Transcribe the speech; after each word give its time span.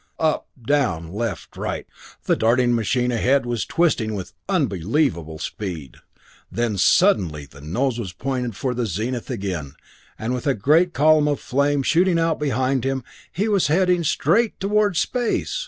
Up, 0.17 0.47
down, 0.59 1.09
left, 1.13 1.55
right, 1.55 1.85
the 2.23 2.35
darting 2.35 2.73
machine 2.73 3.11
ahead 3.11 3.45
was 3.45 3.67
twisting 3.67 4.15
with 4.15 4.33
unbelievable 4.49 5.37
speed. 5.37 5.97
Then 6.51 6.75
suddenly 6.79 7.45
the 7.45 7.61
nose 7.61 7.99
was 7.99 8.11
pointed 8.11 8.55
for 8.55 8.73
the 8.73 8.87
zenith 8.87 9.29
again, 9.29 9.73
and 10.17 10.33
with 10.33 10.47
a 10.47 10.55
great 10.55 10.93
column 10.93 11.27
of 11.27 11.39
flame 11.39 11.83
shooting 11.83 12.17
out 12.17 12.39
behind 12.39 12.83
him, 12.83 13.03
he 13.31 13.47
was 13.47 13.67
heading 13.67 14.03
straight 14.03 14.59
toward 14.59 14.97
space! 14.97 15.59